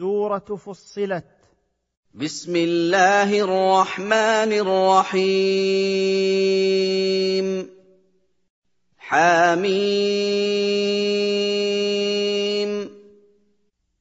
[0.00, 1.24] سوره فصلت.
[2.14, 5.26] بسم الله الرحمن الرحيم.
[8.98, 9.70] حميم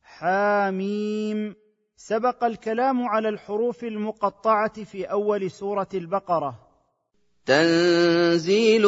[0.03, 1.55] حاميم.
[1.97, 6.59] سبق الكلام على الحروف المقطعة في أول سورة البقرة.
[7.45, 8.85] تنزيل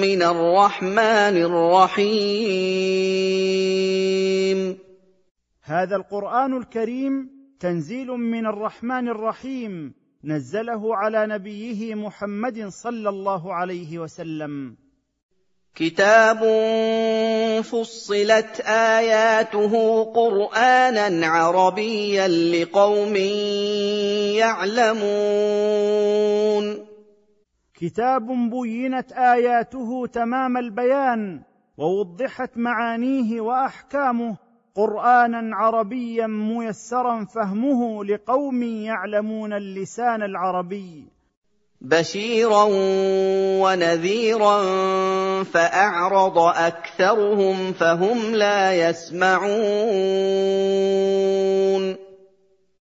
[0.00, 2.46] من الرحمن الرحيم.
[5.68, 7.30] هذا القرآن الكريم
[7.60, 14.76] تنزيل من الرحمن الرحيم نزله على نبيه محمد صلى الله عليه وسلم.
[15.74, 16.38] كتاب
[17.62, 23.16] فصلت آياته قرانا عربيا لقوم
[24.36, 25.76] يعلمون.
[27.74, 31.42] كتاب بينت آياته تمام البيان
[31.78, 34.45] ووضحت معانيه وأحكامه
[34.76, 41.04] قرآنا عربيا ميسرا فهمه لقوم يعلمون اللسان العربي.
[41.80, 42.66] بشيرا
[43.62, 44.62] ونذيرا
[45.42, 49.46] فأعرض أكثرهم فهم لا يسمعون.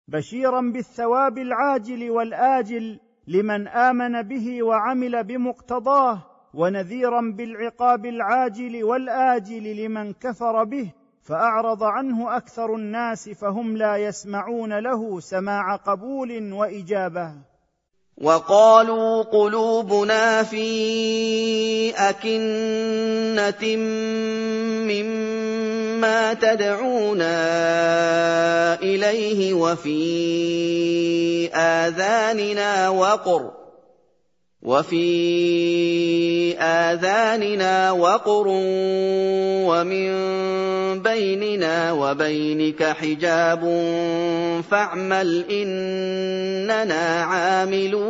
[0.07, 6.21] بشيرا بالثواب العاجل والآجل لمن آمن به وعمل بمقتضاه
[6.53, 10.91] ونذيرا بالعقاب العاجل والآجل لمن كفر به
[11.25, 17.31] فأعرض عنه أكثر الناس فهم لا يسمعون له سماع قبول وإجابة.
[18.21, 23.75] وقالوا قلوبنا في أكنة
[24.85, 27.35] مما تدعونا
[28.81, 29.95] إليه وفي
[31.55, 33.64] آذاننا وقر.
[34.65, 38.47] وفي آذاننا وقر
[39.69, 40.09] ومن
[41.01, 43.61] بيننا وبينك حجاب
[44.69, 48.05] فاعمل إننا عاملون.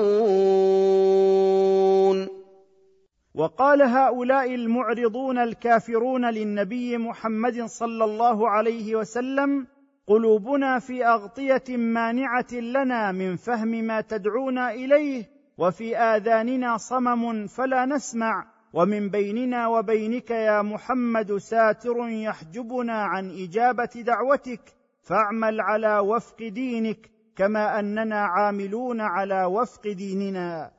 [3.35, 9.67] وقال هؤلاء المعرضون الكافرون للنبي محمد صلى الله عليه وسلم
[10.07, 18.47] قلوبنا في أغطية مانعة لنا من فهم ما تدعونا إليه وفي آذاننا صمم فلا نسمع
[18.73, 27.79] ومن بيننا وبينك يا محمد ساتر يحجبنا عن إجابة دعوتك فاعمل على وفق دينك كما
[27.79, 30.71] أننا عاملون على وفق ديننا.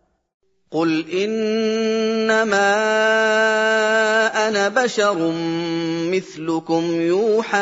[0.71, 2.73] قل انما
[4.49, 5.33] أنا بشر
[6.11, 7.59] مثلكم يوحى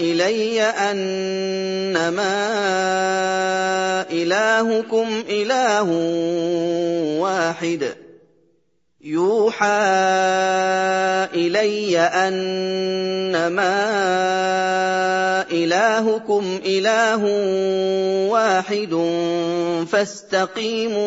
[0.00, 2.36] الي انما
[4.10, 5.90] الهكم اله
[7.20, 7.94] واحد
[9.04, 9.66] يوحى
[11.34, 13.80] إلي أنما
[15.50, 17.24] إلهكم إله
[18.28, 18.94] واحد
[19.88, 21.00] فاستقيموا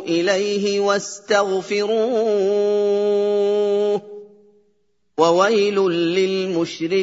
[0.00, 2.02] إليه واستغفروه
[5.18, 6.98] وويل للمشركين.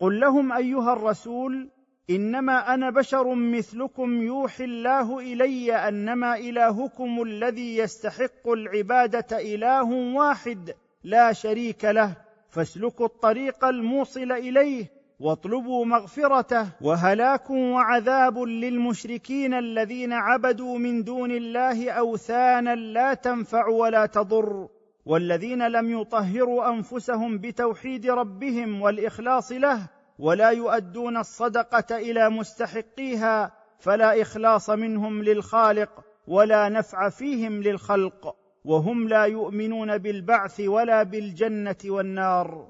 [0.00, 1.75] قل لهم أيها الرسول
[2.10, 10.74] إنما أنا بشر مثلكم يوحي الله إلي أنما إلهكم الذي يستحق العبادة إله واحد
[11.04, 12.16] لا شريك له
[12.50, 14.86] فاسلكوا الطريق الموصل إليه
[15.20, 24.68] واطلبوا مغفرته وهلاك وعذاب للمشركين الذين عبدوا من دون الله أوثانا لا تنفع ولا تضر
[25.06, 34.70] والذين لم يطهروا أنفسهم بتوحيد ربهم والإخلاص له ولا يؤدون الصدقة إلى مستحقيها فلا إخلاص
[34.70, 35.90] منهم للخالق
[36.26, 42.66] ولا نفع فيهم للخلق وهم لا يؤمنون بالبعث ولا بالجنة والنار.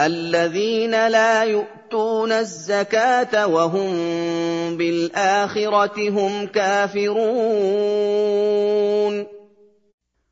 [0.00, 3.90] الذين لا يؤتون الزكاة وهم
[4.76, 7.18] بالآخرة هم كافرون.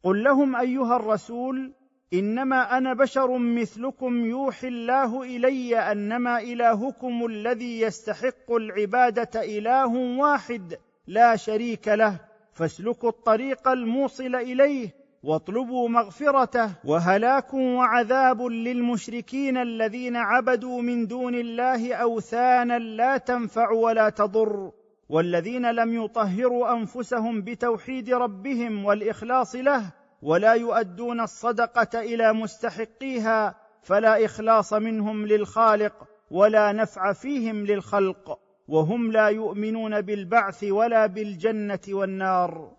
[0.05, 1.73] قل لهم أيها الرسول
[2.19, 11.37] إنما أنا بشر مثلكم يوحي الله إلي أنما إلهكم الذي يستحق العبادة إله واحد لا
[11.37, 12.20] شريك له
[12.52, 22.79] فاسلكوا الطريق الموصل إليه واطلبوا مغفرته وهلاك وعذاب للمشركين الذين عبدوا من دون الله أوثانا
[22.79, 24.73] لا تنفع ولا تضر
[25.08, 29.93] والذين لم يطهروا أنفسهم بتوحيد ربهم والإخلاص له
[30.23, 35.93] ولا يؤدون الصدقة إلى مستحقيها فلا إخلاص منهم للخالق
[36.31, 42.71] ولا نفع فيهم للخلق وهم لا يؤمنون بالبعث ولا بالجنة والنار.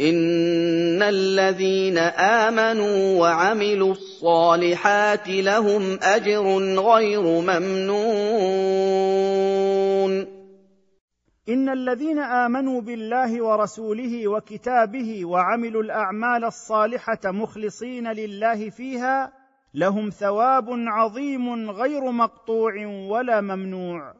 [0.00, 8.78] إن الذين آمنوا وعملوا الصالحات لهم أجر غير ممنون.
[11.48, 19.32] إن الذين آمنوا بالله ورسوله وكتابه وعملوا الأعمال الصالحة مخلصين لله فيها
[19.74, 24.14] لهم ثواب عظيم غير مقطوع ولا ممنوع.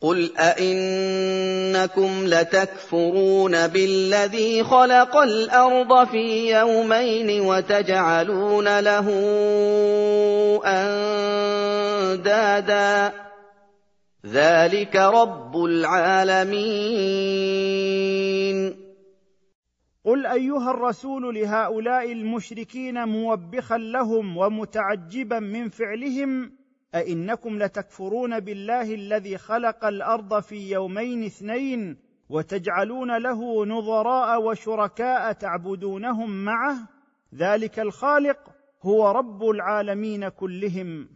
[0.00, 9.10] قل أئنكم لتكفرون بالذي خلق الأرض في يومين وتجعلون له
[12.06, 13.25] أندادا.
[14.26, 16.46] ذلك رب العالمين.
[20.04, 26.52] قل ايها الرسول لهؤلاء المشركين موبخا لهم ومتعجبا من فعلهم
[26.94, 31.96] ائنكم لتكفرون بالله الذي خلق الأرض في يومين اثنين
[32.28, 36.76] وتجعلون له نظراء وشركاء تعبدونهم معه.
[37.34, 38.38] ذلك الخالق
[38.82, 41.15] هو رب العالمين كلهم.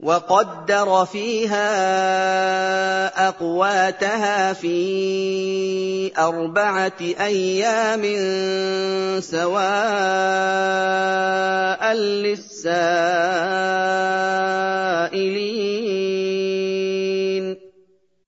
[0.00, 1.68] وقدر فيها
[3.28, 8.02] أقواتها في أربعة أيام
[9.20, 9.58] سواء
[11.94, 12.78] للسائلين.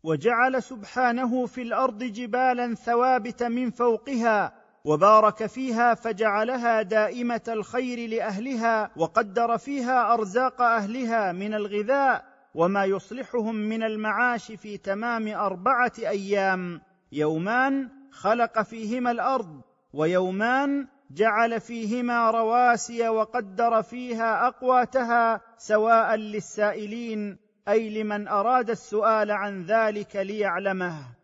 [0.05, 9.58] وجعل سبحانه في الأرض جبالا ثوابت من فوقها وبارك فيها فجعلها دائمة الخير لأهلها وقدر
[9.58, 12.24] فيها أرزاق أهلها من الغذاء
[12.54, 16.80] وما يصلحهم من المعاش في تمام أربعة أيام.
[17.12, 19.60] يومان خلق فيهما الأرض
[19.92, 27.38] ويومان جعل فيهما رواسي وقدر فيها أقواتها سواء للسائلين
[27.68, 31.19] أي لمن أراد السؤال عن ذلك ليعلمه.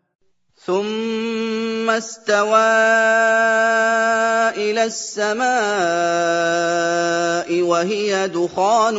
[0.65, 2.57] ثم استوى
[4.57, 5.47] إلى السماء
[7.61, 8.97] وهي دخان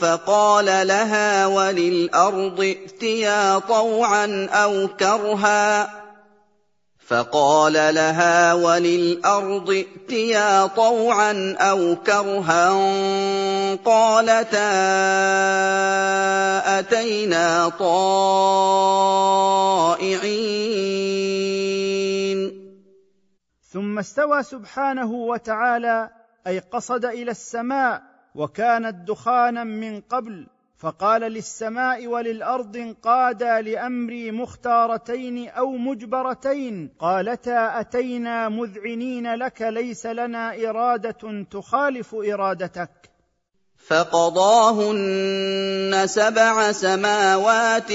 [0.00, 5.90] فقال لها وللارض ائتيا طوعا أو كرها
[7.08, 12.70] فقال لها وللأرض ائتيا طوعا أو كرها
[13.84, 14.68] قالتا
[16.78, 17.98] أتينا طائعين.
[23.72, 26.10] ثم استوى سبحانه وتعالى
[26.46, 28.02] أي قصد إلى السماء
[28.34, 30.46] وكانت دخانا من قبل
[30.78, 36.90] فقال للسماء وللأرض انقادا لأمري مختارتين أو مجبرتين.
[36.98, 42.90] قالتا أتينا مذعنين لك ليس لنا إرادة تخالف إرادتك.
[43.88, 47.92] فقضاهن سبع سماوات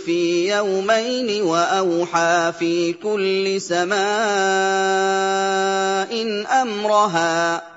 [0.00, 3.96] في يومين وأوحى في كل سماء
[6.62, 7.75] أمرها.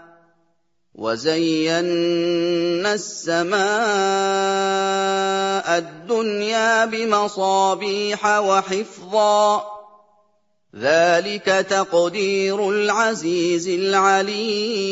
[0.99, 3.59] وزينا السماء
[5.77, 9.63] الدنيا بمصابيح وحفظا
[10.75, 14.89] ذلك تقدير العزيز العليم.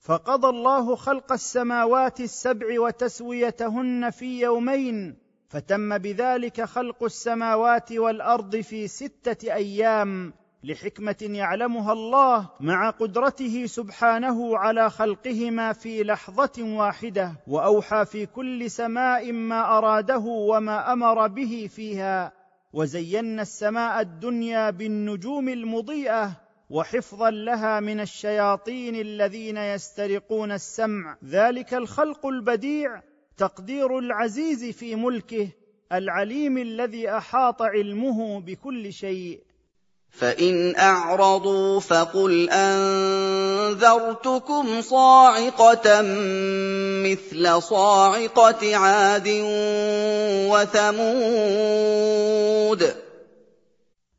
[0.00, 5.16] فقضى الله خلق السماوات السبع وتسويتهن في يومين
[5.48, 10.32] فتم بذلك خلق السماوات والارض في سته أيام
[10.66, 19.32] لحكمة يعلمها الله مع قدرته سبحانه على خلقهما في لحظة واحدة وأوحى في كل سماء
[19.32, 22.32] ما أراده وما أمر به فيها
[22.72, 26.30] وزينا السماء الدنيا بالنجوم المضيئة
[26.70, 31.16] وحفظا لها من الشياطين الذين يسترقون السمع.
[31.24, 33.02] ذلك الخلق البديع
[33.36, 35.48] تقدير العزيز في ملكه
[35.92, 39.45] العليم الذي أحاط علمه بكل شيء.
[40.16, 44.10] فان اعرضوا فقل انذرتكم
[44.80, 46.02] صاعقه
[47.04, 49.28] مثل صاعقه عاد
[50.50, 52.16] وثمود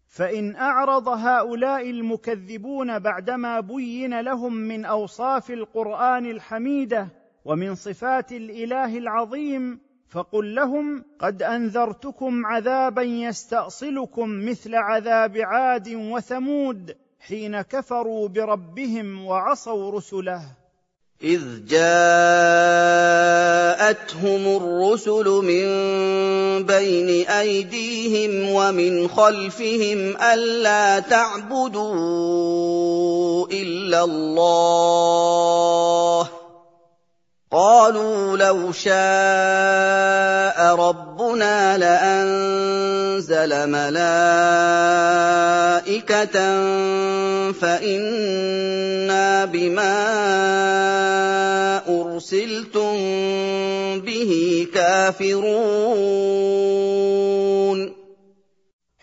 [0.08, 7.08] فان اعرض هؤلاء المكذبون بعدما بين لهم من اوصاف القران الحميده
[7.46, 17.62] ومن صفات الاله العظيم فقل لهم قد أنذرتكم عذابا يستأصلكم مثل عذاب عاد وثمود حين
[17.62, 20.42] كفروا بربهم وعصوا رسله.
[21.24, 22.08] إِذْ جَاءَتْهُمُ
[24.58, 25.68] الرُّسُلُ مِن
[26.64, 31.88] بَيْنِ أَيْدِيهِمْ وَمِنْ خَلْفِهِمْ أَلَّا تَعْبُدُوا
[33.48, 35.58] إِلَّا اللَّهَ.
[37.52, 43.98] قَالُوا لَوْ شَاءَ رَبُّنَا لَأَنزَلَ مَلَائِكَةً
[47.52, 49.96] فَإِنَّا بِمَا
[51.88, 52.96] أُرْسِلْتُم
[54.04, 55.88] بِهِ كَافِرُونَ.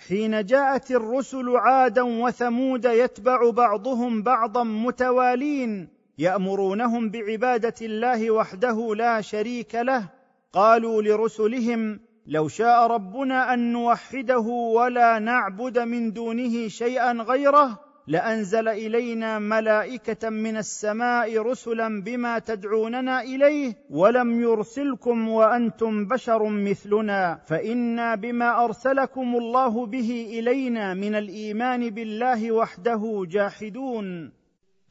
[0.08, 9.75] حين جاءت الرسل عادا وثمود يتبع بعضهم بعضا متوالين يأمرونهم بعبادة الله وحده لا شريك
[9.75, 10.09] له
[10.52, 19.38] قالوا لرسلهم لو شاء ربنا أن نوحده ولا نعبد من دونه شيئا غيره لأنزل إلينا
[19.38, 29.37] ملائكة من السماء رسلا بما تدعوننا إليه ولم يرسلكم وأنتم بشر مثلنا فإنا بما أرسلكم
[29.37, 34.33] الله به إلينا من الإيمان بالله وحده جاحدون.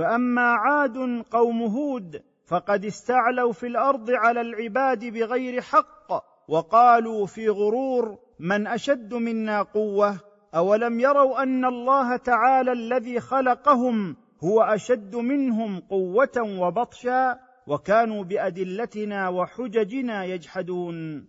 [0.00, 6.12] فأما عاد قوم هود فقد استعلوا في الأرض على العباد بغير حق
[6.48, 10.20] وقالوا في غرور من أشد منا قوة
[10.54, 20.24] أولم يروا أن الله تعالى الذي خلقهم هو أشد منهم قوة وبطشا وكانوا بأدلتنا وحججنا
[20.24, 21.28] يجحدون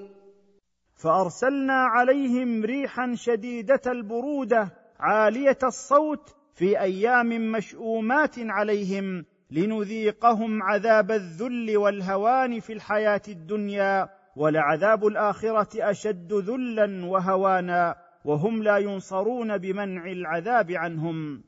[1.01, 12.59] فأرسلنا عليهم ريحا شديدة البرودة عالية الصوت في أيام مشؤومات عليهم لنذيقهم عذاب الذل والهوان
[12.59, 21.43] في الحياة الدنيا ولعذاب الآخرة أشد ذلا وهوانا وهم لا ينصرون بمنع العذاب عنهم.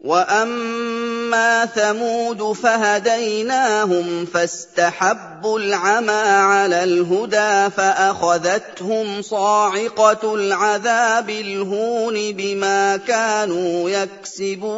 [0.00, 14.70] وَأَمَّا ثَمُودُ فَهَدَيْنَاهُمْ فَاسْتَحَبُّوا الْعَمَىٰ عَلَى الْهُدَىٰ فَأَخَذَتْهُمْ صَاعِقَةُ الْعَذَابِ الْهُونِ بِمَا كَانُوا يَكْسِبُونَ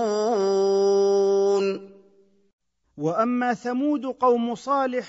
[2.97, 5.07] واما ثمود قوم صالح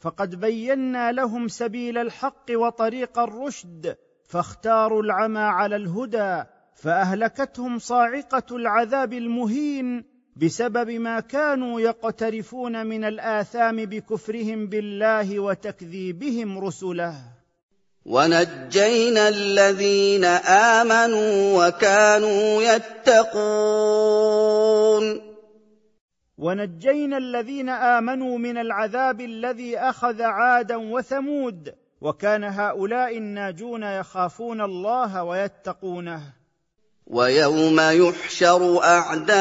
[0.00, 3.96] فقد بينا لهم سبيل الحق وطريق الرشد
[4.28, 10.04] فاختاروا العمى على الهدى فأهلكتهم صاعقة العذاب المهين
[10.36, 17.14] بسبب ما كانوا يقترفون من الآثام بكفرهم بالله وتكذيبهم رسله.
[18.06, 20.24] ونجينا الذين
[20.74, 23.76] امنوا وكانوا يتقون.
[26.38, 31.74] ونجينا الذين امنوا من العذاب الذي اخذ عادا وثمود.
[32.00, 36.35] وكان هؤلاء الناجون يخافون الله ويتقونه.
[37.06, 39.36] وَيَوْمَ يُحْشَرُ أَعْدَاءُ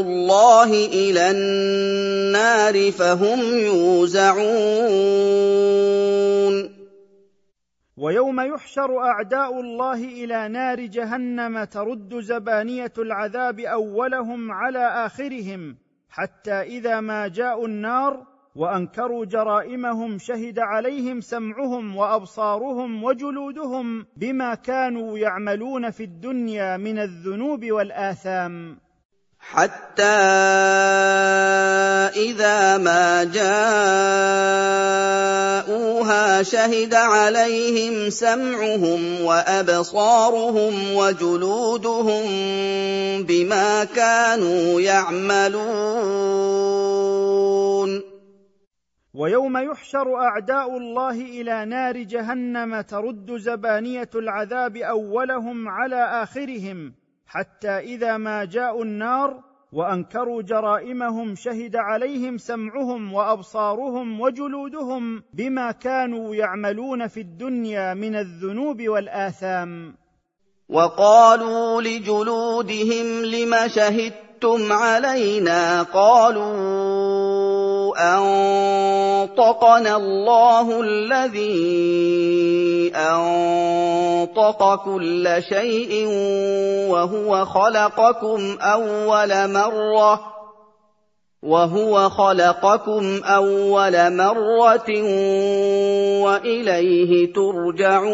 [0.00, 4.60] اللَّهِ إِلَى النَّارِ فَهُمْ يُوزَعُونَ.
[7.96, 15.76] ويوم يحشر أعداء الله إلى نار جهنم ترد زبانية العذاب أولهم على آخرهم
[16.10, 25.90] حتى إذا ما جاءوا النار وأنكروا جرائمهم شهد عليهم سمعهم وأبصارهم وجلودهم بما كانوا يعملون
[25.90, 28.78] في الدنيا من الذنوب والآثام.
[29.40, 30.02] حتى
[32.16, 33.62] إذا ما جاءوها
[36.42, 42.24] شهد عليهم سمعهم وأبصارهم وجلودهم
[43.22, 46.59] بما كانوا يعملون.
[49.20, 56.94] ويوم يحشر أعداء الله إلى نار جهنم ترد زبانية العذاب أولهم على آخرهم
[57.26, 59.40] حتى إذا ما جاءوا النار
[59.72, 69.94] وأنكروا جرائمهم شهد عليهم سمعهم وأبصارهم وجلودهم بما كانوا يعملون في الدنيا من الذنوب والآثام.
[70.68, 77.09] وقالوا لجلودهم لم شهدتم علينا؟ قالوا
[77.98, 81.60] أنطقنا الله الذي
[82.96, 86.06] أنطق كل شيء
[86.90, 90.20] وهو خلقكم أول مرة
[91.42, 95.02] وهو خلقكم أول مرة
[96.22, 98.10] وإليه ترجعون.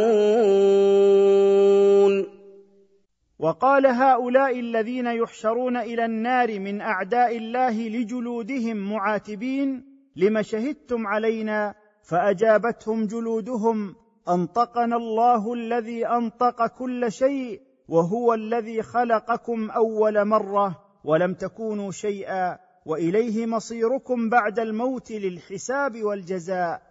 [3.38, 9.84] وقال هؤلاء الذين يحشرون إلى النار من أعداء الله لجلودهم معاتبين
[10.16, 13.94] لم شهدتم علينا؟ فأجابتهم جلودهم
[14.28, 23.46] أنطقنا الله الذي أنطق كل شيء وهو الذي خلقكم أول مرة ولم تكونوا شيئا وإليه
[23.46, 26.82] مصيركم بعد الموت للحساب والجزاء.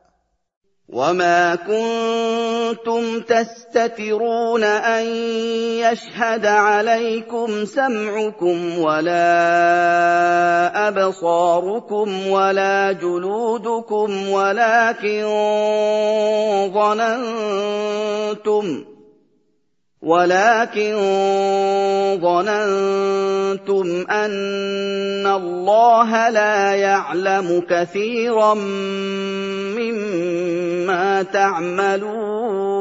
[0.89, 5.06] وما كنتم تستترون ان
[5.82, 9.27] يشهد عليكم سمعكم ولا
[10.88, 15.24] ابصاركم ولا جلودكم ولكن
[16.74, 18.86] ظننتم
[20.06, 20.94] ولكن
[22.22, 28.54] ظننتم أن الله لا يعلم كثيرا
[29.74, 32.76] مما تعملون.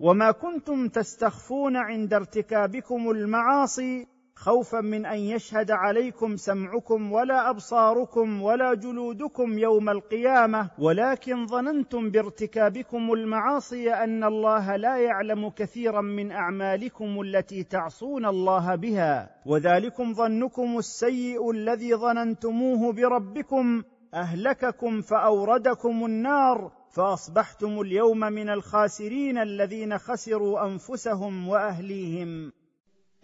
[0.00, 8.74] وما كنتم تستخفون عند ارتكابكم المعاصي خوفا من أن يشهد عليكم سمعكم ولا أبصاركم ولا
[8.74, 17.64] جلودكم يوم القيامة ولكن ظننتم بارتكابكم المعاصي أن الله لا يعلم كثيرا من أعمالكم التي
[17.64, 19.30] تعصون الله بها.
[19.46, 23.82] وذلكم ظنكم السيء الذي ظننتموه بربكم
[24.14, 32.52] أهلككم فأوردكم النار فأصبحتم اليوم من الخاسرين الذين خسروا أنفسهم وأهليهم.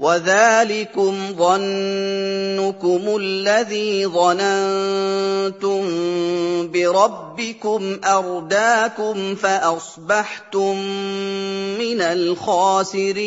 [0.01, 5.83] وذلكم ظنكم الذي ظننتم
[6.73, 10.77] بربكم أرداكم فأصبحتم
[11.79, 13.21] من الخاسرين.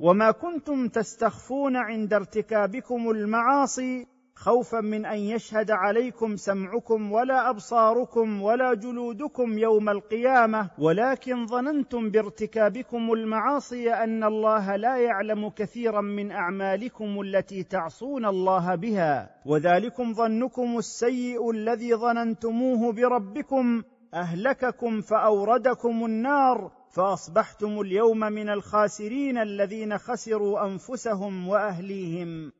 [0.00, 4.13] وما كنتم تستخفون عند ارتكابكم المعاصي
[4.44, 13.12] خوفا من أن يشهد عليكم سمعكم ولا أبصاركم ولا جلودكم يوم القيامة ولكن ظننتم بارتكابكم
[13.12, 19.30] المعاصي أن الله لا يعلم كثيرا من أعمالكم التي تعصون الله بها.
[19.46, 23.82] وذلكم ظنكم السيء الذي ظننتموه بربكم
[24.14, 32.52] أهلككم فأوردكم النار فأصبحتم اليوم من الخاسرين الذين خسروا أنفسهم وأهليهم.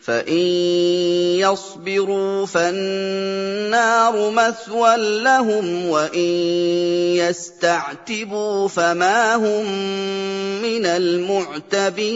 [0.00, 0.36] فان
[1.38, 6.18] يصبروا فالنار مثوى لهم وان
[7.20, 9.66] يستعتبوا فما هم
[10.62, 12.10] من المعتبين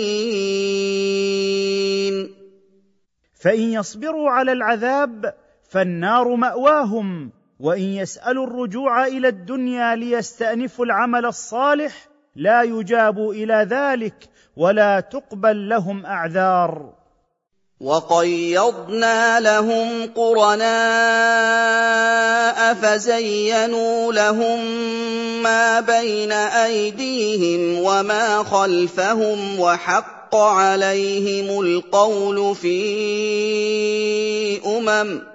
[3.34, 5.34] فان يصبروا على العذاب
[5.70, 15.00] فالنار ماواهم وان يسالوا الرجوع إلى الدنيا ليستانفوا العمل الصالح لا يجاب إلى ذلك ولا
[15.00, 17.03] تقبل لهم اعذار
[17.80, 20.74] وَقَيَّضْنَا لَهُمْ قُرَنَاءَ
[22.74, 24.60] فَزَيَّنُوا لَهُم
[25.42, 32.78] مَّا بَيْنَ أَيْدِيهِمْ وَمَا خَلْفَهُمْ وَحَقَّ عَلَيْهِمُ الْقَوْلُ فِي
[34.66, 35.33] أُمَمٍ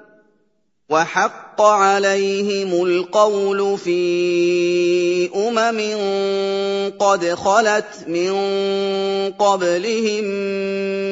[0.89, 5.79] وَحَقَّ عَلَيْهِمُ الْقَوْلُ فِي أُمَمٍ
[6.97, 8.31] قَدْ خَلَتْ مِن
[9.37, 10.23] قَبْلِهِم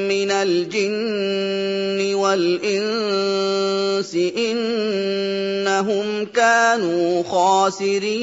[0.09, 8.17] مِّنَ الْجِنِّ وَالْإِنسِ ۖ إِنَّهُمْ كَانُوا خَاسِرِينَ.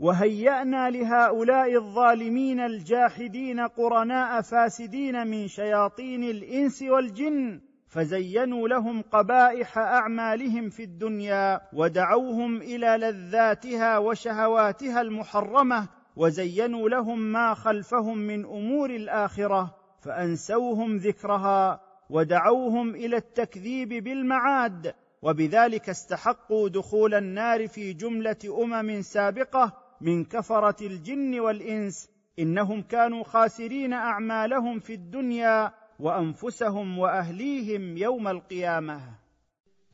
[0.00, 10.82] وهيأنا لهؤلاء الظالمين الجاحدين قرناء فاسدين من شياطين الإنس والجن فزينوا لهم قبائح أعمالهم في
[10.82, 21.80] الدنيا ودعوهم إلى لذاتها وشهواتها المحرمة وزينوا لهم ما خلفهم من أمور الآخرة فأنسوهم ذكرها
[22.10, 31.40] ودعوهم إلى التكذيب بالمعاد وبذلك استحقوا دخول النار في جملة أمم سابقة من كفرة الجن
[31.40, 39.00] والإنس إنهم كانوا خاسرين أعمالهم في الدنيا وأنفسهم وأهليهم يوم القيامة.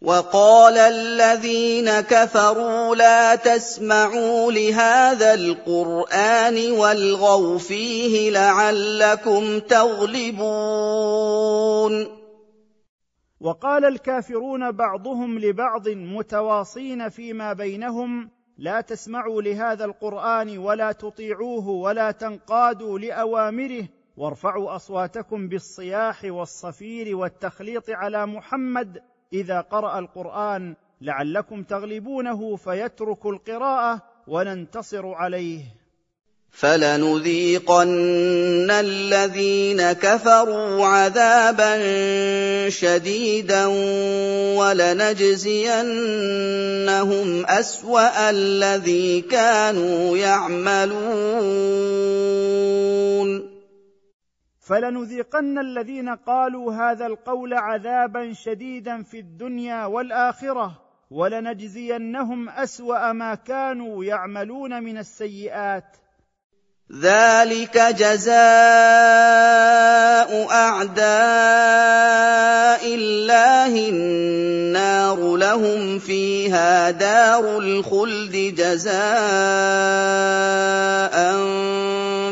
[0.02, 10.58] وقال الذين كفروا لا تسمعوا لهذا القرآن والغوا فيه لعلكم تغلبون.
[13.40, 22.98] وقال الكافرون بعضهم لبعض متواصين فيما بينهم لا تسمعوا لهذا القرآن ولا تطيعوه ولا تنقادوا
[22.98, 23.88] لأوامره
[24.18, 28.98] وارفعوا أصواتكم بالصياح والصفير والتخليط على محمد
[29.32, 35.60] إذا قرأ القرآن لعلكم تغلبونه فيترك القراءة وننتصر عليه.
[36.50, 37.90] فلنذيقن
[38.70, 41.78] الذين كفروا عذابا
[42.68, 43.66] شديدا
[44.56, 45.66] ولنجزينهم
[47.46, 51.58] أسوأ الذي كانوا يعملون.
[54.68, 60.72] فلنذيقن الذين قالوا هذا القول عذابا شديدا في الدنيا والآخرة
[61.10, 65.84] ولنجزينهم أسوأ ما كانوا يعملون من السيئات.
[67.02, 68.38] ذلك جزاء
[70.50, 71.08] أعداء
[72.94, 78.98] الله النار لهم فيها دار الخلد جزاء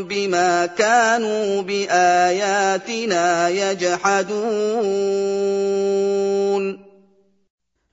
[0.09, 5.07] بما كانوا باياتنا يجحدون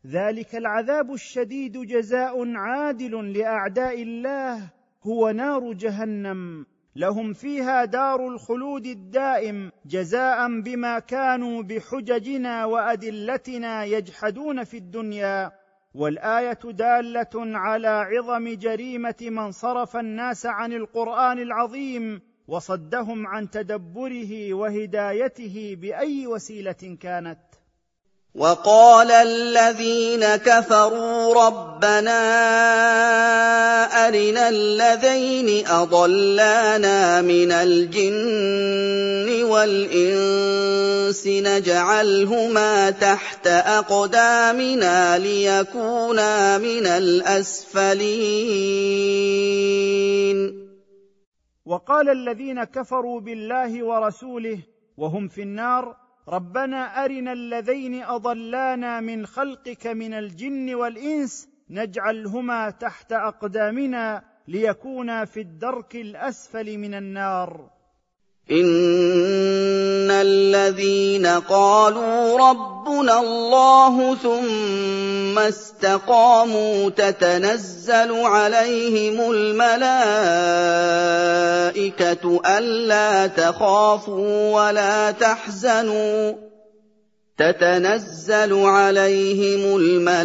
[0.08, 4.70] ذلك العذاب الشديد جزاء عادل لاعداء الله
[5.04, 6.66] هو نار جهنم.
[6.96, 15.52] لهم فيها دار الخلود الدائم جزاء بما كانوا بحججنا وادلتنا يجحدون في الدنيا.
[15.94, 25.76] والآية دالة على عظم جريمة من صرف الناس عن القرآن العظيم وصدهم عن تدبره وهدايته
[25.82, 27.40] بأي وسيلة كانت.
[28.36, 32.22] وقال الذين كفروا ربنا
[34.08, 47.94] أرنا الذين أضلانا من الجن والإنس نجعلهما تحت أقدامنا ليكونا من الأسفلين.
[51.66, 54.60] وقال الذين كفروا بالله ورسوله
[54.98, 64.24] وهم في النار ربنا أرنا اللذين أضلانا من خلقك من الجن والإنس نجعلهما تحت أقدامنا
[64.48, 67.70] ليكونا في الدرك الأسفل من النار.
[68.52, 79.72] ان الذين قالوا ربنا الله ثم استقاموا تتنزل عليهم الملائكه
[82.46, 86.34] الا تخافوا ولا تحزنوا
[87.38, 90.24] تتنزل عليهم الملائكة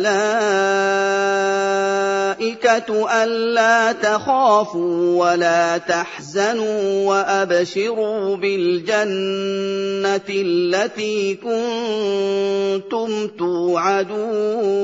[3.25, 14.79] ألا تخافوا ولا تحزنوا وأبشروا بالجنة التي كنتم توعدون.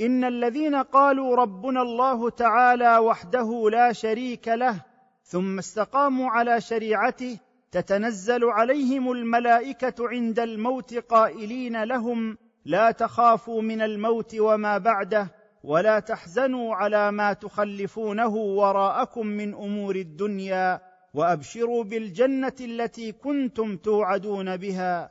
[0.00, 4.82] إن الذين قالوا ربنا الله تعالى وحده لا شريك له
[5.24, 7.38] ثم استقاموا على شريعته
[7.72, 15.28] تتنزل عليهم الملائكة عند الموت قائلين لهم لا تخافوا من الموت وما بعده
[15.64, 20.80] ولا تحزنوا على ما تخلفونه وراءكم من أمور الدنيا
[21.14, 25.10] وأبشروا بالجنة التي كنتم توعدون بها.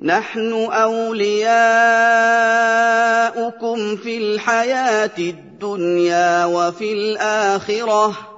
[0.00, 1.46] نحن أولياؤكم
[3.96, 8.33] في الحياة الدنيا وفي الآخرة.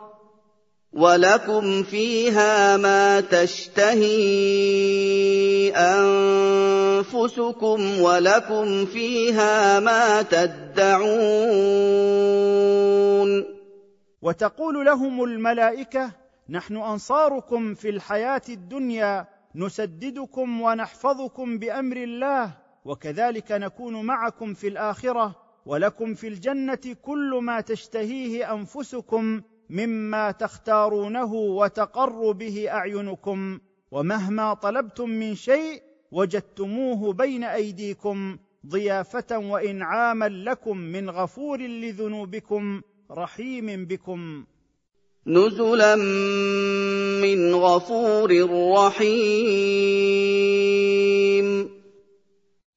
[0.96, 4.16] وَلَكُمْ فِيهَا مَا تَشْتَهِي
[6.96, 11.16] أَنفُسُكُمْ وَلَكُمْ فِيهَا مَا تَدَّعُونَ
[14.22, 16.12] وتقول لهم الملائكة
[16.48, 22.50] نحن أنصاركم في الحياة الدنيا نسددكم ونحفظكم بأمر الله
[22.84, 25.34] وكذلك نكون معكم في الآخرة
[25.66, 33.58] ولكم في الجنة كل ما تشتهيه أنفسكم مما تختارونه وتقر به أعينكم
[33.90, 44.44] ومهما طلبتم من شيء وجدتموه بين أيديكم ضيافة وإنعاما لكم من غفور لذنوبكم رحيم بكم.
[45.26, 45.96] نزلا
[47.22, 50.16] من غفور رحيم.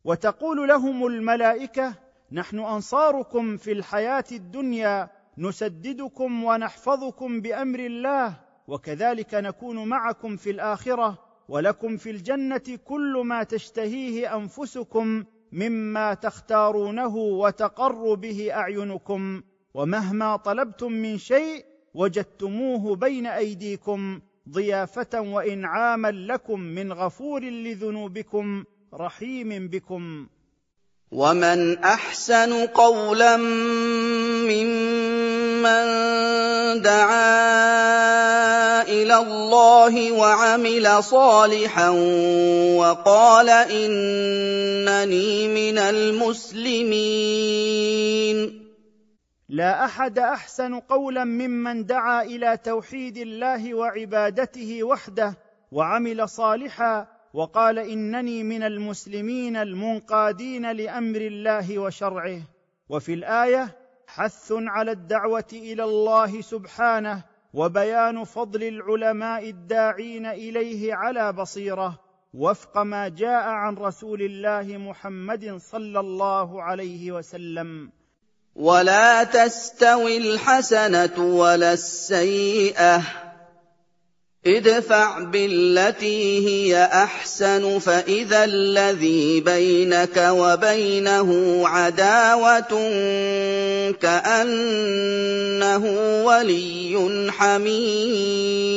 [0.06, 1.94] وتقول لهم الملائكة
[2.32, 11.18] نحن أنصاركم في الحياة الدنيا نسددكم ونحفظكم بأمر الله وكذلك نكون معكم في الآخرة
[11.50, 19.42] ولكم في الجنة كل ما تشتهيه أنفسكم مما تختارونه وتقر به أعينكم
[19.74, 30.28] ومهما طلبتم من شيء وجدتموه بين أيديكم ضيافة وإنعاما لكم من غفور لذنوبكم رحيم بكم.
[31.12, 34.99] ومن أحسن قولا ممن
[36.84, 37.30] دعا
[38.82, 41.90] إلى الله وعمل صالحا
[42.78, 47.40] وقال انني من المسلمين
[49.50, 55.38] لا أحد أحسن قولا ممن دعا إلى توحيد الله وعبادته وحده
[55.72, 62.42] وعمل صالحا وقال إنني من المسلمين المنقادين لأمر الله وشرعه.
[62.90, 63.79] وفي الآية
[64.16, 72.00] حث على الدعوة إلى الله سبحانه وبيان فضل العلماء الداعين إليه على بصيرة
[72.34, 77.92] وفق ما جاء عن رسول الله محمد صلى الله عليه وسلم.
[78.56, 83.29] ولا تستوي الحسنة ولا السيئة.
[84.48, 92.62] ادفع بالتي هي أحسن فإذا الذي بينك وبينه عداوة
[93.92, 95.86] كأنه
[96.26, 98.70] ولي حميم.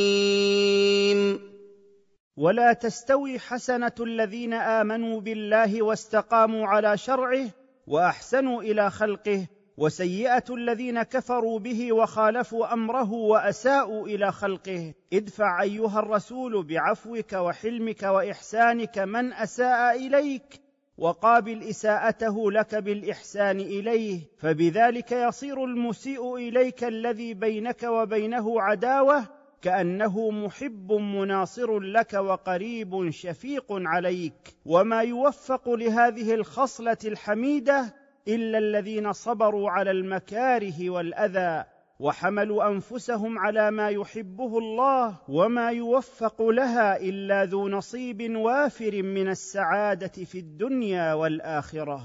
[2.36, 7.46] ولا تستوي حسنة الذين آمنوا بالله واستقاموا على شرعه
[7.86, 14.94] وأحسنوا إلى خلقه وسيئة الذين كفروا به وخالفوا أمره وأساءوا إلى خلقه.
[15.12, 20.60] ادفع أيها الرسول بعفوك وحلمك وإحسانك من أساء إليك
[20.98, 29.24] وقابل إساءته لك بالإحسان إليه فبذلك يصير المسيء إليك الذي بينك وبينه عداوة
[29.62, 34.56] كأنه محب مناصر لك وقريب شفيق عليك.
[34.66, 41.64] وما يوفق لهذه الخصلة الحميدة إلا الذين صبروا على المكاره والأذى
[42.00, 50.24] وحملوا أنفسهم على ما يحبه الله وما يوفق لها إلا ذو نصيب وافر من السعادة
[50.24, 52.02] في الدنيا والآخرة.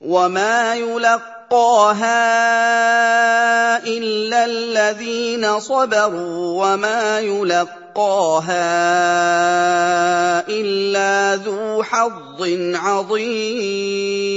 [0.00, 2.06] وما يلقاها
[3.86, 8.48] إلا الذين صبروا وما يلقاها
[10.48, 12.42] إلا ذو حظ
[12.74, 14.32] عظيم.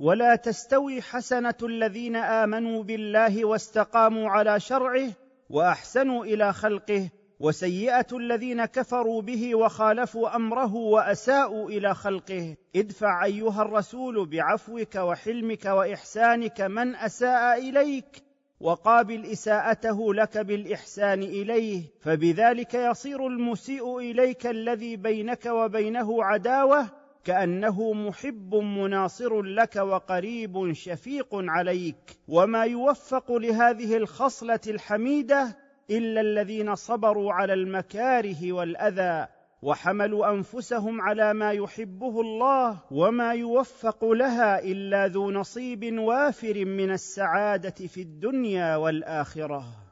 [0.00, 5.10] ولا تستوي حسنة الذين آمنوا بالله واستقاموا على شرعه
[5.50, 12.56] وأحسنوا إلى خلقه وسيئة الذين كفروا به وخالفوا أمره وأساءوا إلى خلقه.
[12.76, 18.22] ادفع أيها الرسول بعفوك وحلمك وإحسانك من أساء إليك
[18.60, 26.97] وقابل إساءته لك بالإحسان إليه فبذلك يصير المسيء إليك الذي بينك وبينه عداوة
[27.28, 32.18] كأنه محب مناصر لك وقريب شفيق عليك.
[32.28, 35.56] وما يوفق لهذه الخصلة الحميدة
[35.90, 39.26] إلا الذين صبروا على المكاره والأذى
[39.62, 47.86] وحملوا أنفسهم على ما يحبه الله وما يوفق لها إلا ذو نصيب وافر من السعادة
[47.86, 49.87] في الدنيا والآخرة.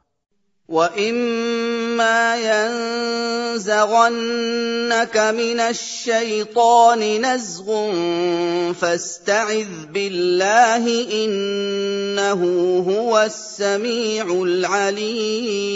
[0.67, 2.35] واما
[3.55, 3.97] ينزغنك
[5.17, 7.93] من الشيطان نزغ
[8.73, 10.85] فاستعذ بالله
[11.23, 12.41] انه
[12.79, 15.67] هو السميع العليم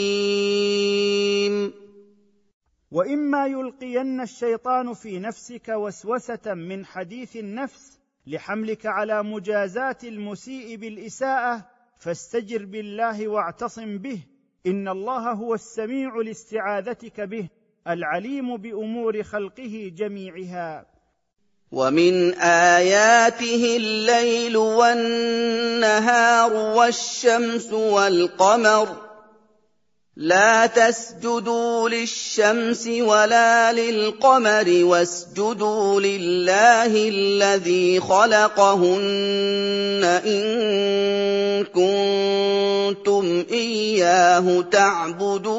[2.91, 11.65] واما يلقين الشيطان في نفسك وسوسه من حديث النفس لحملك على مجازاه المسيء بالاساءه
[11.97, 14.19] فاستجر بالله واعتصم به
[14.65, 17.49] إن الله هو السميع لاستعاذتك به
[17.87, 20.85] العليم بأمور خلقه جميعها.
[21.71, 29.10] ومن آياته الليل والنهار والشمس والقمر
[30.15, 39.01] لا تسجدوا للشمس ولا للقمر واسجدوا لله الذي خلقهن
[40.03, 40.43] إن
[41.63, 45.51] كنتم إياه تعبدون.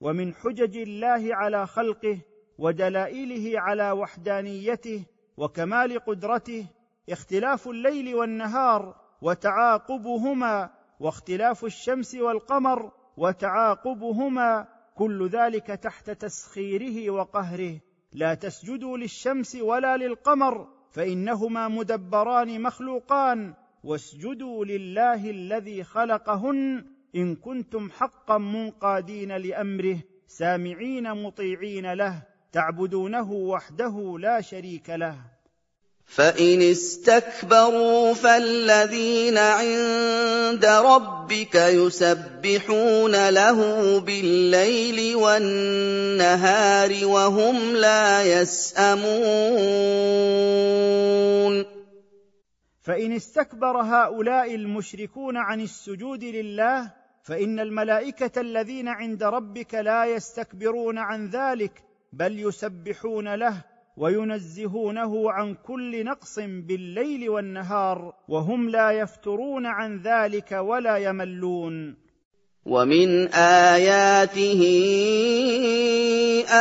[0.00, 2.18] ومن حجج الله على خلقه
[2.58, 5.02] ودلائله على وحدانيته
[5.36, 6.66] وكمال قدرته
[7.10, 17.80] اختلاف الليل والنهار وتعاقبهما واختلاف الشمس والقمر وتعاقبهما كل ذلك تحت تسخيره وقهره.
[18.12, 23.54] لا تسجدوا للشمس ولا للقمر فإنهما مدبران مخلوقان.
[23.84, 34.40] واسجدوا لله الذي خلقهن إن كنتم حقا منقادين لأمره سامعين مطيعين له تعبدونه وحده لا
[34.40, 35.33] شريك له.
[36.06, 49.04] فان استكبروا فالذين عند ربك يسبحون له بالليل والنهار وهم لا يسامون
[52.82, 61.30] فان استكبر هؤلاء المشركون عن السجود لله فان الملائكه الذين عند ربك لا يستكبرون عن
[61.30, 70.52] ذلك بل يسبحون له وينزهونه عن كل نقص بالليل والنهار وهم لا يفترون عن ذلك
[70.52, 72.04] ولا يملون.
[72.66, 74.62] ومن آياته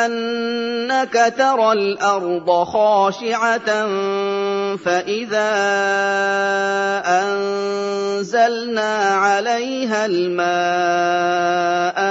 [0.05, 3.87] أنك ترى الأرض خاشعة
[4.75, 5.51] فإذا
[7.05, 10.55] أنزلنا عليها الماء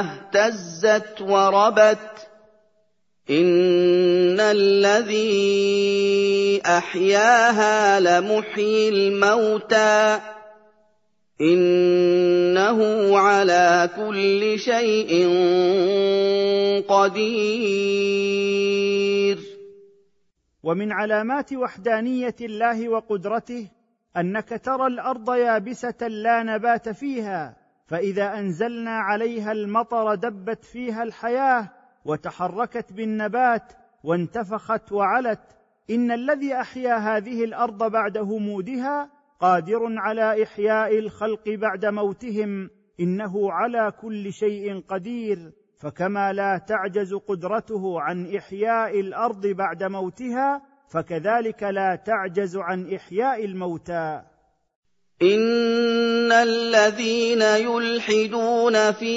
[0.00, 2.31] اهتزت وربت.
[3.32, 5.32] إِنَّ الَّذِي
[6.66, 10.22] أَحْيَاهَا لَمُحْيِي الْمَوْتَىٰ ۖ
[11.40, 12.78] إِنَّهُ
[13.18, 15.28] عَلَىٰ كُلِّ شَيْءٍ
[16.88, 18.32] قَدِيرٌ
[20.62, 23.68] ومن علامات وحدانيه الله وقدرته
[24.16, 32.92] انك ترى الأرض يابسه لا نبات فيها فاذا انزلنا عليها المطر دبت فيها الحياة وتحركت
[32.92, 33.72] بالنبات
[34.04, 35.40] وانتفخت وعلت.
[35.90, 39.10] إن الذي أحيا هذه الأرض بعد همودها
[39.40, 42.70] قادر على إحياء الخلق بعد موتهم.
[43.00, 45.52] إنه على كل شيء قدير.
[45.78, 54.22] فكما لا تعجز قدرته عن إحياء الأرض بعد موتها فكذلك لا تعجز عن إحياء الموتى.
[55.22, 59.16] إِنَّ الَّذِينَ يُلْحِدُونَ فِي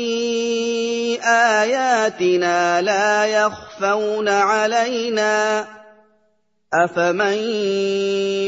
[1.23, 5.67] آيَاتِنَا لَا يَخْفَوْنَ عَلَيْنَا ۗ
[6.73, 7.37] أَفَمَن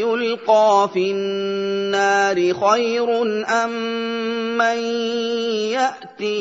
[0.05, 3.09] يُلْقَىٰ فِي النَّارِ خَيْرٌ
[3.63, 3.71] أَم
[4.57, 4.77] مَّن
[5.73, 6.37] يَأْتِي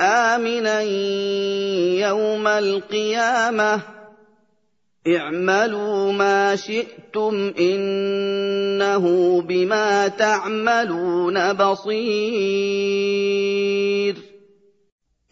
[0.00, 0.80] آمِنًا
[2.08, 4.01] يَوْمَ الْقِيَامَةِ
[5.08, 9.04] اعْمَلُوا مَا شِئْتُمْ إِنَّهُ
[9.42, 12.02] بِمَا تَعْمَلُونَ بَصِيرٌ.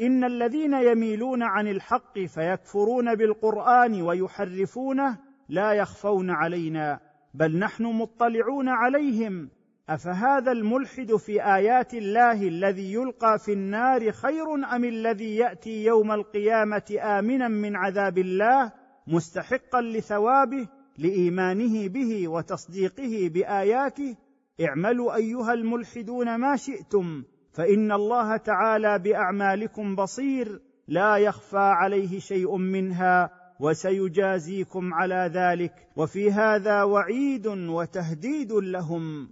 [0.01, 7.01] إن الذين يميلون عن الحق فيكفرون بالقرآن ويحرفونه لا يخفون علينا
[7.35, 9.49] بل نحن مطلعون عليهم.
[9.89, 16.97] أفهذا الملحد في آيات الله الذي يلقى في النار خير أم الذي يأتي يوم القيامة
[17.01, 24.17] آمنا من عذاب الله؟ مستحقا لثوابه لإيمانه به وتصديقه بآياته.
[24.61, 30.61] اعملوا أيها الملحدون ما شئتم فإن الله تعالى بأعمالكم بصير.
[30.89, 35.73] لا يخفى عليه شيء منها وسيجازيكم على ذلك.
[35.97, 39.29] وفي هذا وعيد وتهديد لهم.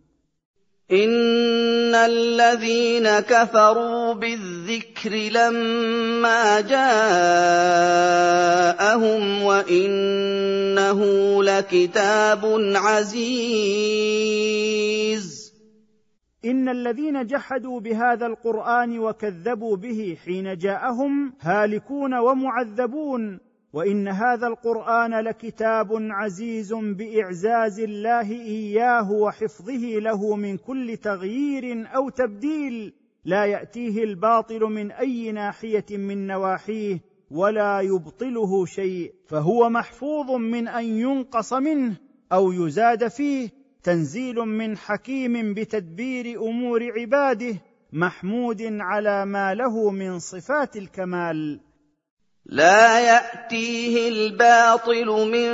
[0.92, 7.02] إِنَّ الَّذِينَ كَفَرُوا بِالذِّكْرِ لَمَّا جَاءَهُمْ
[9.42, 11.00] وَإِنَّهُ
[11.44, 12.40] لَكِتَابٌ
[12.76, 14.28] عَزِيزٌ
[16.44, 23.40] إن الذين جحدوا بهذا القرآن وكذبوا به حين جاءهم هالكون ومعذبون
[23.72, 32.92] وإن هذا القرآن لكتاب عزيز بإعزاز الله إياه وحفظه له من كل تغيير أو تبديل
[33.24, 37.00] لا يأتيه الباطل من أي ناحية من نواحيه
[37.30, 41.96] ولا يبطله شيء فهو محفوظ من أن ينقص منه
[42.32, 43.48] أو يزاد فيه
[43.82, 47.56] تنزيل من حكيم بتدبير أمور عباده
[47.92, 51.60] محمود على ما له من صفات الكمال.
[52.48, 55.50] لَا يَأْتِيهِ الْبَاطِلُ مِن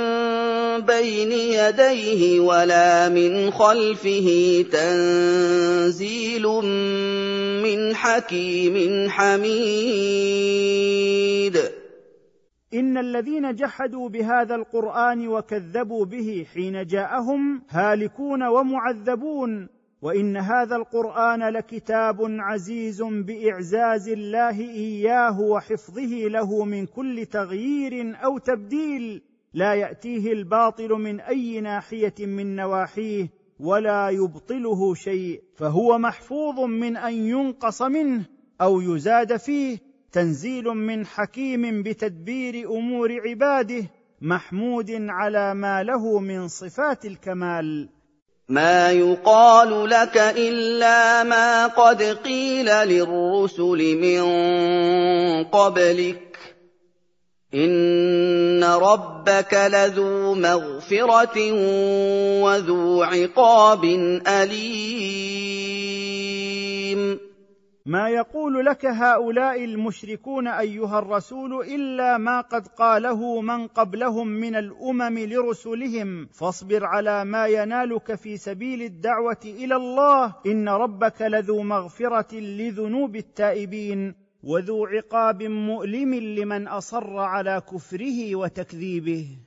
[0.85, 6.43] بَيْنِ يَدَيْهِ وَلَا مِنْ خَلْفِهِ ۖ تَنزِيلٌ
[7.63, 9.55] مِّنْ حَكِيمٍ حَمِيدٍ.
[12.73, 19.74] إن الذين جحدوا بهذا القرآن وكذبوا به حين جاءهم هالكون ومعذبون.
[20.05, 29.21] وإن هذا القرآن لكتاب عزيز بإعزاز الله إياه وحفظه له من كل تغيير أو تبديل
[29.53, 33.29] لا يأتيه الباطل من أي ناحية من نواحيه
[33.59, 38.25] ولا يبطله شيء فهو محفوظ من أن ينقص منه
[38.61, 39.77] أو يزاد فيه
[40.11, 43.83] تنزيل من حكيم بتدبير أمور عباده
[44.21, 47.89] محمود على ما له من صفات الكمال.
[48.49, 54.23] مَا يُقَالُ لَكَ إِلَّا مَا قَدْ قِيلَ لِلرُّسُلِ مِن
[55.43, 56.37] قَبْلِكَ ۚ
[57.53, 61.37] إِنَّ رَبَّكَ لَذُو مَغْفِرَةٍ
[62.45, 63.83] وَذُو عِقَابٍ
[64.27, 65.55] أَلِيمٍ
[67.87, 75.19] ما يقول لك هؤلاء المشركون أيها الرسول إلا ما قد قاله من قبلهم من الأمم
[75.19, 80.35] لرسلهم فاصبر على ما ينالك في سبيل الدعوة إلى الله.
[80.45, 89.37] إن ربك لذو مغفرة لذنوب التائبين وذو عقاب مؤلم لمن أصر على كفره وتكذيبه.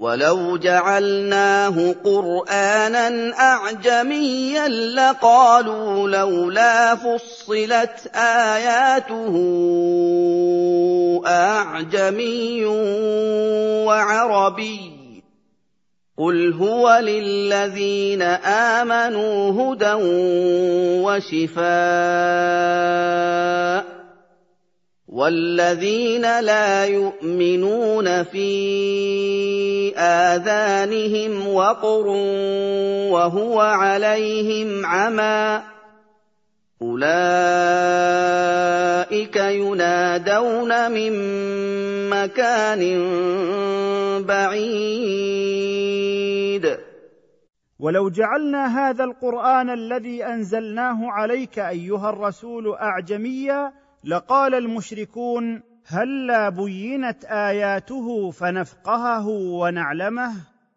[0.00, 9.34] وَلَوْ جَعَلْنَاهُ قُرْآنًا أَعْجَمِيًّا لَّقَالُوا لَوْلَا فُصِّلَتْ آيَاتُهُ
[11.26, 12.64] أَأَعْجَمِيٌّ
[13.88, 14.80] وَعَرَبِيٌّ
[15.20, 15.22] ۗ
[16.18, 18.22] قُلْ هُوَ لِلَّذِينَ
[18.76, 19.92] آمَنُوا هُدًى
[21.08, 21.66] وَشِفَاءٌ
[23.84, 23.95] ۖ
[25.16, 32.06] وَالَّذِينَ لَا يُؤْمِنُونَ فِي آذَانِهِمْ وَقْرٌ
[33.16, 35.62] وَهُوَ عَلَيْهِمْ عَمًى ۚ
[36.82, 37.16] أُولَٰئِكَ
[39.36, 41.12] يُنَادَوْنَ مِن
[42.12, 42.82] مَّكَانٍ
[44.28, 45.46] بَعِيدٍ.
[47.80, 58.30] ولو جعلنا هذا القران الذي انزلناه عليك ايها الرسول اعجميا لقال المشركون هلا بينت آياته
[58.30, 60.32] فنفقهه ونعلمه؟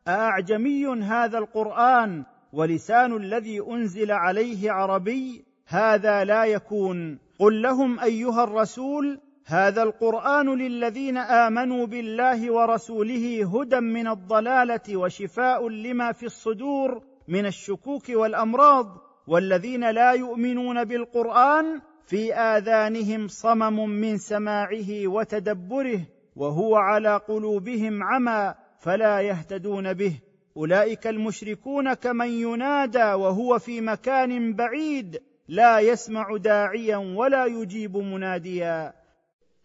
[0.07, 7.19] أأعجمي هذا القرآن ولسان الذي أنزل عليه عربي؟ هذا لا يكون.
[7.39, 16.11] قل لهم أيها الرسول هذا القرآن للذين آمنوا بالله ورسوله هدى من الضلالة وشفاء لما
[16.11, 18.97] في الصدور من الشكوك والأمراض
[19.27, 26.01] والذين لا يؤمنون بالقرآن في آذانهم صمم من سماعه وتدبره
[26.35, 30.13] وهو على قلوبهم عمى فلا يهتدون به.
[30.57, 38.93] أولئك المشركون كمن ينادى وهو في مكان بعيد لا يسمع داعيا ولا يجيب مناديا.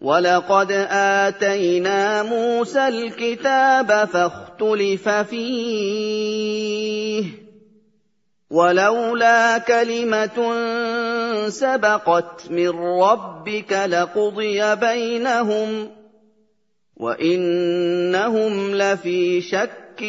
[0.01, 5.85] ولقد آتينا موسى الكتاب فاختلف فيه.
[8.51, 10.39] وَلَوْلَا كَلِمَةٌ
[11.49, 15.89] سَبَقَتْ مِن رَّبِّكَ لَقُضِيَ بَيْنَهُمْ ۚ
[16.97, 20.03] وَإِنَّهُمْ لَفِي شَكٍّ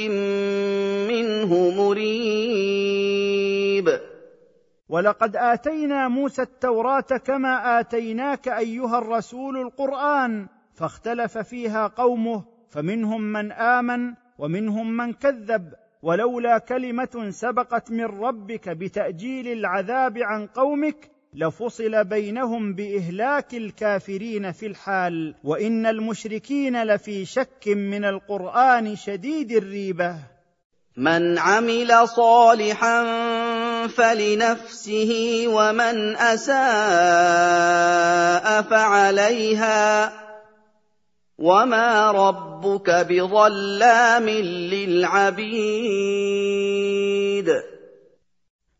[1.12, 1.52] مِّنْهُ
[1.82, 3.26] مُرِيبٍ.
[4.90, 14.14] ولقد آتينا موسى التوراة كما آتيناك أيها الرسول القرآن فاختلف فيها قومه فمنهم من آمن
[14.40, 23.54] ومنهم من كذب ولولا كلمة سبقت من ربك بتأجيل العذاب عن قومك لفصل بينهم بإهلاك
[23.54, 30.16] الكافرين في الحال وإن المشركين لفي شك من القرآن شديد الريبة.
[30.98, 33.04] من عمل صالحا
[33.88, 36.56] فلنفسه ومن أساء
[38.62, 40.14] فعليها.
[41.38, 45.36] وَمَا رَبُّكَ بِظَلَّامٍ لِّلْعَبِيدِ.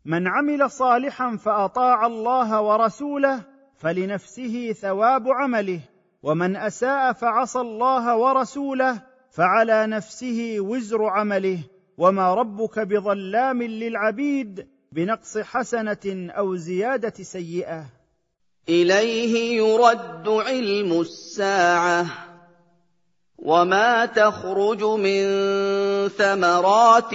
[0.06, 3.40] من عمل صالحا فأطاع الله ورسوله
[3.76, 5.80] فلنفسه ثواب عمله
[6.22, 11.58] ومن أساء فعصى الله ورسوله فعلى نفسه وزر عمله
[11.98, 17.84] وما ربك بظلام للعبيد بنقص حسنة أو زيادة سيئة.
[18.68, 22.06] إليه يرد علم الساعة
[23.38, 25.24] وَمَا تَخْرُجُ مِن
[26.08, 27.14] ثَمَرَاتٍ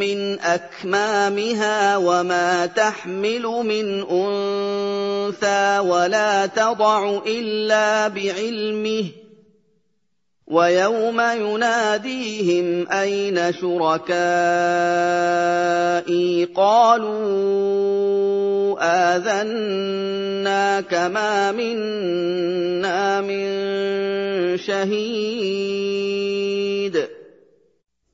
[0.00, 9.06] مِّنْ أَكْمَامِهَا وَمَا تَحْمِلُ مِنْ أُنثَىٰ وَلَا تَضَعُ إِلَّا بِعِلْمِهِ ۚ
[10.48, 14.18] وَيَوْمَ يُنَادِيهِمْ أَيْنَ شُرَكَائِي
[16.56, 17.98] قَالُوا
[19.16, 23.48] آذَنَّاكَ مَا مِنَّا مِن
[24.56, 26.37] شَهِيدٍ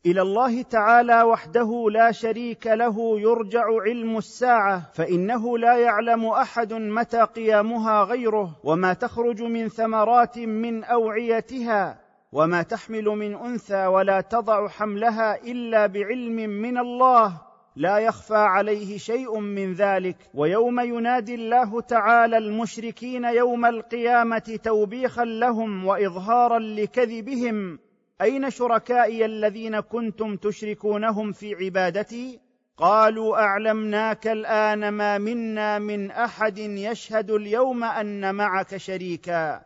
[0.07, 7.22] إلى الله تعالى وحده لا شريك له يرجع علم الساعة فإنه لا يعلم أحد متى
[7.22, 11.98] قيامها غيره وما تخرج من ثمرات من أوعيتها
[12.32, 17.40] وما تحمل من أنثى ولا تضع حملها إلا بعلم من الله
[17.76, 20.16] لا يخفى عليه شيء من ذلك.
[20.34, 27.78] ويوم ينادي الله تعالى المشركين يوم القيامة توبيخا لهم واظهارا لكذبهم.
[28.24, 32.40] أين شركائي الذين كنتم تشركونهم في عبادتي؟
[32.78, 39.60] قالوا أعلمناك الآن ما منا من أحد يشهد اليوم أن معك شريكا.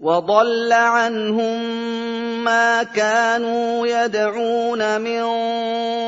[0.00, 1.60] وضل عنهم
[2.44, 5.22] ما كانوا يدعون من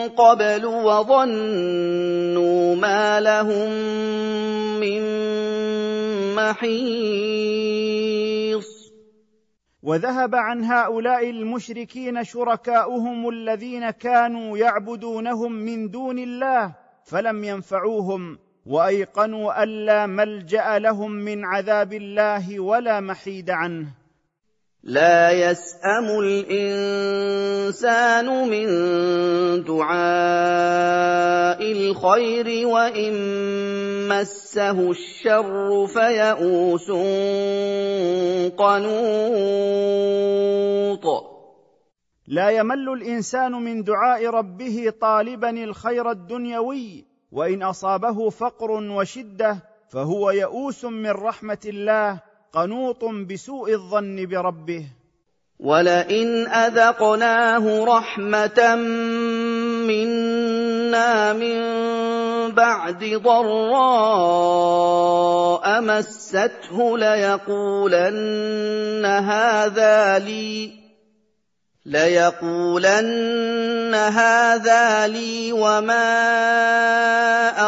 [0.08, 3.70] قبل وظنوا ما لهم
[4.80, 5.02] من
[6.34, 8.39] محيص
[9.82, 16.74] وذهب عن هؤلاء المشركين شركاؤهم الذين كانوا يعبدونهم من دون الله
[17.04, 23.86] فلم ينفعوهم وأيقنوا الا ملجأ لهم من عذاب الله ولا محيد عنه.
[24.82, 27.68] لا يسأم الإنسان
[28.48, 28.66] من
[29.64, 33.12] دعاء الخير وإن
[34.10, 36.90] مسه الشر فيئوس
[38.58, 39.86] قنوط.
[42.26, 49.56] لا يمل الإنسان من دعاء ربه طالبا الخير الدنيوي وإن أصابه فقر وشدة
[49.88, 52.20] فهو يئوس من رحمة الله
[52.52, 54.86] قنوط بسوء الظن بربه.
[55.60, 58.74] ولئن اذقناه رحمه
[59.86, 61.79] منا من
[62.60, 64.60] بعد ضراء
[65.80, 68.20] مسته ليقولن
[69.06, 70.80] هذا لي
[71.86, 73.00] ليقولن
[73.94, 76.12] هذا لي وما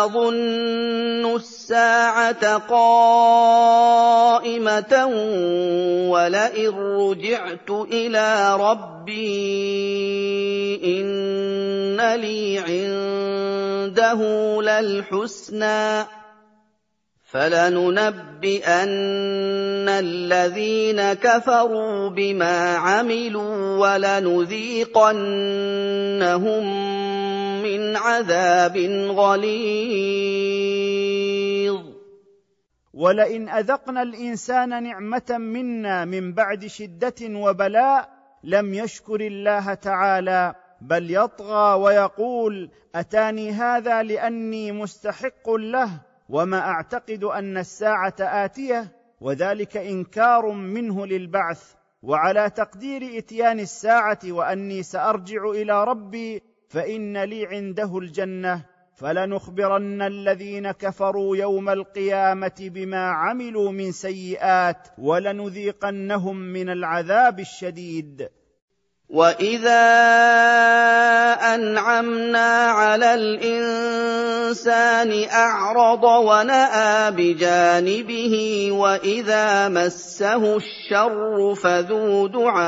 [0.05, 3.74] أظن الساعة قائمة
[6.09, 9.22] ولئن رجعت إلى ربي
[10.84, 12.61] إن لي
[13.83, 14.20] عنده
[14.62, 16.07] للحسنى
[17.24, 18.68] فلننبئن
[19.89, 25.03] الذين كفروا بما عملوا ولنذيقنهم
[27.62, 28.76] من عذاب
[29.18, 29.83] غليظ.
[32.95, 38.09] ولئن أذقنا الإنسان نعمة منا من بعد شدة وبلاء
[38.45, 40.55] لم يشكر الله تعالى.
[40.83, 50.51] بل يطغى ويقول أتاني هذا لأني مستحق له وما أعتقد أن الساعة آتية وذلك إنكار
[50.51, 51.74] منه للبعث.
[52.03, 58.64] وعلى تقدير إتيان الساعة وأني سأرجع إلى ربي فإن لي عنده الجنة.
[58.95, 68.28] فلنخبرن الذين كفروا يوم القيامة بما عملوا من سيئات ولنذيقنهم من العذاب الشديد.
[69.12, 69.84] واذا
[71.54, 74.64] انعمنا على الانسان
[75.28, 82.62] اعرض وناى بجانبه واذا مسه الشر فذو دعاء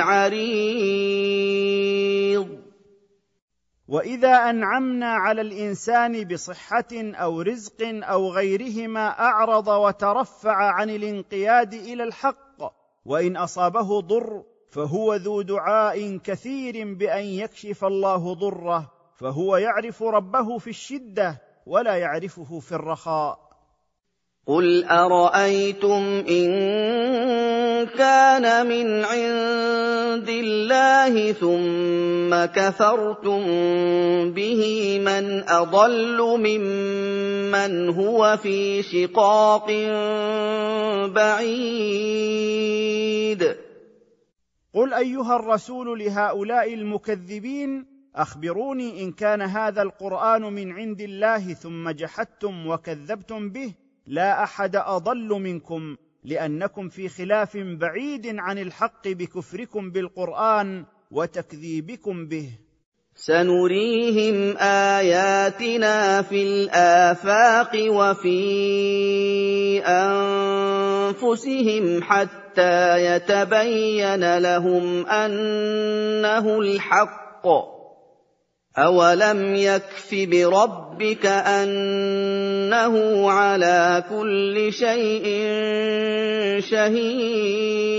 [0.00, 1.28] عريض.
[3.88, 12.77] واذا انعمنا على الانسان بصحه أو رزق أو غيرهما اعرض وترفع عن الانقياد إلى الحق
[13.08, 20.70] وإن أصابه ضر فهو ذو دعاء كثير بأن يكشف الله ضره فهو يعرف ربه في
[20.70, 23.38] الشدة ولا يعرفه في الرخاء.
[24.46, 26.48] قل أرأيتم إن
[27.84, 33.42] كان من عند الله ثم كفرتم
[34.30, 34.62] به
[34.98, 39.66] من أضل ممن هو في شقاق
[41.14, 42.68] بعيد.
[44.74, 52.66] قل أيها الرسول لهؤلاء المكذبين أخبروني إن كان هذا القرآن من عند الله ثم جحدتم
[52.66, 53.74] وكذبتم به
[54.06, 55.96] لا أحد أضل منكم.
[56.24, 62.50] لأنكم في خلاف بعيد عن الحق بكفركم بالقرآن وتكذيبكم به.
[63.14, 68.42] سنريهم آياتنا في الآفاق وفي
[71.08, 77.77] أنفسهم حتى يتبين لهم أنه الحق.
[78.78, 82.94] أَوَلَمْ يَكْفِ بِرَبِّكَ أَنَّهُ
[83.30, 85.24] عَلَىٰ كُلِّ شَيْءٍ
[86.60, 87.98] شَهِيدٌ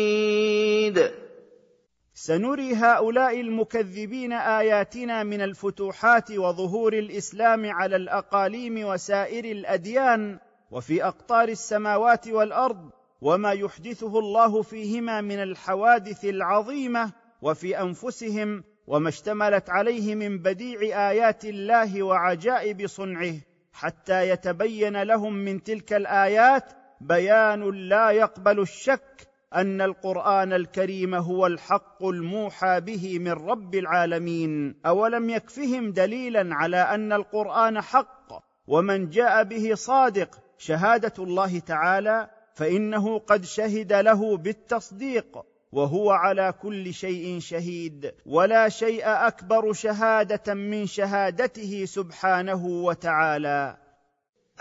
[2.13, 10.39] سنري هؤلاء المكذبين آياتنا من الفتوحات وظهور الإسلام على الأقاليم وسائر الأديان
[10.71, 12.89] وفي أقطار السماوات والأرض
[13.21, 17.11] وما يحدثه الله فيهما من الحوادث العظيمة
[17.41, 23.35] وفي أنفسهم وما اشتملت عليه من بديع آيات الله وعجائب صنعه
[23.73, 26.63] حتى يتبين لهم من تلك الآيات
[27.01, 34.75] بيان لا يقبل الشك أن القرآن الكريم هو الحق الموحى به من رب العالمين.
[34.85, 43.19] أولم يكفهم دليلا على أن القرآن حق ومن جاء به صادق شهادة الله تعالى فإنه
[43.19, 45.37] قد شهد له بالتصديق.
[45.71, 53.77] وهو على كل شيء شهيد ولا شيء أكبر شهادة من شهادته سبحانه وتعالى.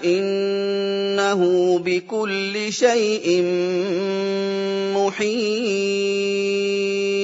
[0.03, 1.41] إنه
[1.79, 3.41] بكل شيء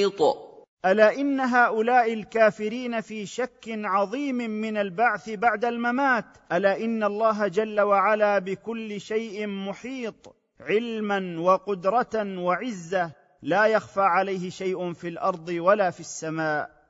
[0.02, 0.52] محيط
[0.84, 7.80] ألا إن هؤلاء الكافرين في شك عظيم من البعث بعد الممات؟ ألا إن الله جل
[7.80, 13.10] وعلا بكل شيء محيط علما وقدرة وعزة
[13.42, 16.81] لا يخفى عليه شيء في الأرض ولا في السماء.